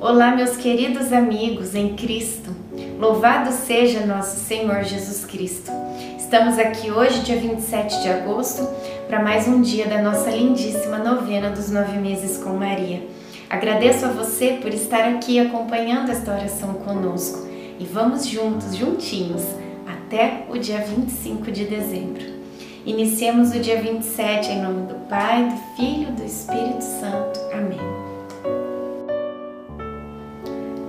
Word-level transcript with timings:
Olá, 0.00 0.34
meus 0.34 0.56
queridos 0.56 1.12
amigos 1.12 1.74
em 1.74 1.94
Cristo. 1.94 2.56
Louvado 2.98 3.52
seja 3.52 4.06
nosso 4.06 4.38
Senhor 4.46 4.82
Jesus 4.82 5.26
Cristo. 5.26 5.70
Estamos 6.18 6.58
aqui 6.58 6.90
hoje, 6.90 7.20
dia 7.20 7.36
27 7.36 8.00
de 8.00 8.08
agosto, 8.08 8.66
para 9.06 9.22
mais 9.22 9.46
um 9.46 9.60
dia 9.60 9.86
da 9.86 10.00
nossa 10.00 10.30
lindíssima 10.30 10.96
novena 10.96 11.50
dos 11.50 11.70
nove 11.70 11.98
meses 11.98 12.38
com 12.38 12.54
Maria. 12.54 13.06
Agradeço 13.50 14.06
a 14.06 14.08
você 14.08 14.58
por 14.62 14.72
estar 14.72 15.06
aqui 15.06 15.38
acompanhando 15.38 16.10
esta 16.10 16.32
oração 16.32 16.72
conosco 16.74 17.46
e 17.78 17.84
vamos 17.84 18.26
juntos, 18.26 18.74
juntinhos, 18.74 19.44
até 19.86 20.46
o 20.48 20.56
dia 20.56 20.78
25 20.78 21.52
de 21.52 21.66
dezembro. 21.66 22.24
Iniciemos 22.86 23.54
o 23.54 23.60
dia 23.60 23.78
27 23.82 24.48
em 24.48 24.62
nome 24.62 24.86
do 24.86 24.94
Pai, 25.10 25.46
do 25.46 25.76
Filho 25.76 26.08
e 26.08 26.12
do 26.12 26.24
Espírito 26.24 26.82
Santo. 26.82 27.38
Amém. 27.52 27.99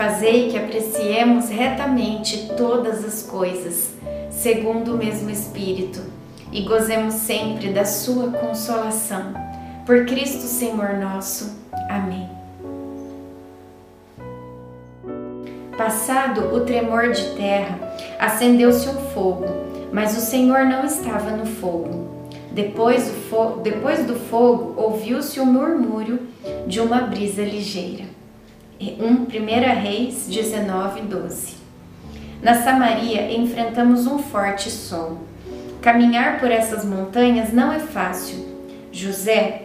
Fazei 0.00 0.48
que 0.48 0.56
apreciemos 0.56 1.50
retamente 1.50 2.54
todas 2.56 3.04
as 3.04 3.22
coisas, 3.22 3.90
segundo 4.30 4.94
o 4.94 4.96
mesmo 4.96 5.28
Espírito, 5.28 6.00
e 6.50 6.62
gozemos 6.62 7.12
sempre 7.16 7.68
da 7.70 7.84
Sua 7.84 8.30
consolação. 8.30 9.34
Por 9.84 10.06
Cristo 10.06 10.44
Senhor 10.44 10.94
nosso. 10.94 11.54
Amém. 11.90 12.26
Passado 15.76 16.54
o 16.56 16.60
tremor 16.60 17.12
de 17.12 17.34
terra, 17.36 17.78
acendeu-se 18.18 18.88
um 18.88 19.10
fogo, 19.10 19.44
mas 19.92 20.16
o 20.16 20.20
Senhor 20.22 20.64
não 20.64 20.86
estava 20.86 21.32
no 21.32 21.44
fogo. 21.44 22.26
Depois 22.52 23.06
do, 23.06 23.14
fo 23.28 23.60
depois 23.62 24.06
do 24.06 24.14
fogo, 24.14 24.80
ouviu-se 24.80 25.38
o 25.38 25.44
murmúrio 25.44 26.26
de 26.66 26.80
uma 26.80 27.02
brisa 27.02 27.42
ligeira. 27.42 28.19
1 28.82 29.26
Reis 29.82 30.26
19, 30.26 31.02
12. 31.02 31.54
Na 32.42 32.62
Samaria 32.62 33.30
enfrentamos 33.30 34.06
um 34.06 34.18
forte 34.18 34.70
sol. 34.70 35.18
Caminhar 35.82 36.40
por 36.40 36.50
essas 36.50 36.82
montanhas 36.82 37.52
não 37.52 37.70
é 37.70 37.78
fácil. 37.78 38.38
José 38.90 39.64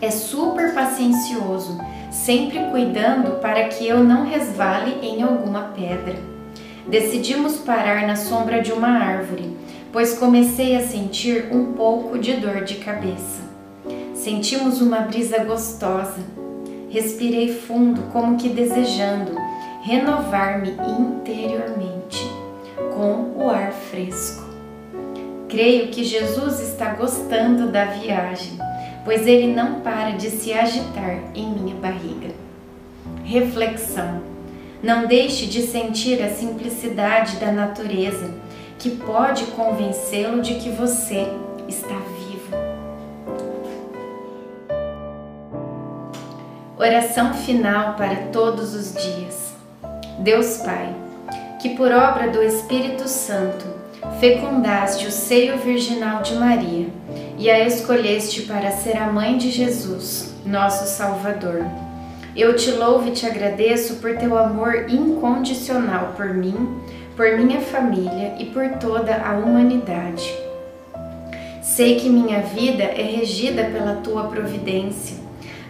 é 0.00 0.10
super 0.10 0.72
paciencioso, 0.72 1.78
sempre 2.10 2.58
cuidando 2.70 3.38
para 3.38 3.64
que 3.68 3.86
eu 3.86 4.02
não 4.02 4.24
resvale 4.24 4.96
em 5.02 5.22
alguma 5.22 5.64
pedra. 5.76 6.16
Decidimos 6.88 7.58
parar 7.58 8.06
na 8.06 8.16
sombra 8.16 8.62
de 8.62 8.72
uma 8.72 8.88
árvore, 8.88 9.54
pois 9.92 10.18
comecei 10.18 10.74
a 10.74 10.80
sentir 10.80 11.48
um 11.52 11.74
pouco 11.74 12.18
de 12.18 12.32
dor 12.38 12.64
de 12.64 12.76
cabeça. 12.76 13.42
Sentimos 14.14 14.80
uma 14.80 15.00
brisa 15.00 15.44
gostosa 15.44 16.41
Respirei 16.92 17.54
fundo, 17.54 18.02
como 18.12 18.36
que 18.36 18.50
desejando 18.50 19.32
renovar-me 19.82 20.72
interiormente 20.72 22.22
com 22.94 23.32
o 23.34 23.48
ar 23.48 23.72
fresco. 23.72 24.44
Creio 25.48 25.88
que 25.88 26.04
Jesus 26.04 26.60
está 26.60 26.92
gostando 26.92 27.72
da 27.72 27.86
viagem, 27.86 28.58
pois 29.06 29.26
ele 29.26 29.46
não 29.46 29.80
para 29.80 30.10
de 30.10 30.28
se 30.28 30.52
agitar 30.52 31.18
em 31.34 31.48
minha 31.48 31.74
barriga. 31.76 32.28
Reflexão: 33.24 34.20
não 34.82 35.06
deixe 35.06 35.46
de 35.46 35.62
sentir 35.62 36.22
a 36.22 36.28
simplicidade 36.28 37.36
da 37.36 37.50
natureza, 37.50 38.34
que 38.78 38.90
pode 38.90 39.44
convencê-lo 39.46 40.42
de 40.42 40.56
que 40.56 40.68
você 40.68 41.26
está 41.66 42.01
Oração 46.84 47.32
final 47.32 47.94
para 47.94 48.16
todos 48.32 48.74
os 48.74 48.92
dias. 48.94 49.54
Deus 50.18 50.56
Pai, 50.64 50.92
que 51.60 51.76
por 51.76 51.92
obra 51.92 52.28
do 52.28 52.42
Espírito 52.42 53.06
Santo 53.06 53.64
fecundaste 54.18 55.06
o 55.06 55.12
seio 55.12 55.58
virginal 55.58 56.22
de 56.22 56.34
Maria 56.34 56.88
e 57.38 57.48
a 57.48 57.64
escolheste 57.64 58.42
para 58.42 58.72
ser 58.72 58.96
a 58.96 59.06
mãe 59.06 59.38
de 59.38 59.48
Jesus, 59.52 60.34
nosso 60.44 60.88
Salvador. 60.96 61.64
Eu 62.34 62.56
te 62.56 62.72
louvo 62.72 63.06
e 63.06 63.12
te 63.12 63.26
agradeço 63.26 64.00
por 64.00 64.16
teu 64.16 64.36
amor 64.36 64.90
incondicional 64.90 66.14
por 66.16 66.34
mim, 66.34 66.80
por 67.16 67.38
minha 67.38 67.60
família 67.60 68.34
e 68.40 68.46
por 68.46 68.68
toda 68.80 69.22
a 69.22 69.34
humanidade. 69.34 70.28
Sei 71.62 72.00
que 72.00 72.10
minha 72.10 72.40
vida 72.40 72.82
é 72.82 73.02
regida 73.04 73.66
pela 73.66 74.00
tua 74.02 74.24
providência 74.24 75.21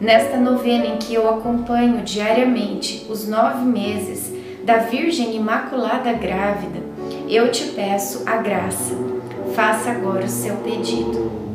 Nesta 0.00 0.36
novena 0.36 0.86
em 0.86 0.96
que 0.96 1.12
eu 1.12 1.28
acompanho 1.28 2.02
diariamente 2.02 3.04
os 3.10 3.26
nove 3.26 3.64
meses 3.64 4.32
da 4.64 4.78
Virgem 4.78 5.34
Imaculada 5.34 6.12
Grávida, 6.12 6.80
eu 7.28 7.50
te 7.50 7.64
peço 7.64 8.22
a 8.24 8.36
graça. 8.36 8.94
Faça 9.56 9.90
agora 9.90 10.24
o 10.24 10.28
seu 10.28 10.54
pedido. 10.58 11.48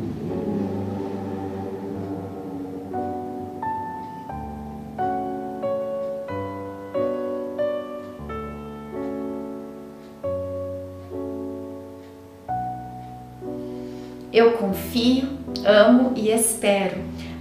Eu 14.30 14.52
confio, 14.52 15.28
amo 15.64 16.12
e 16.14 16.28
espero 16.28 17.13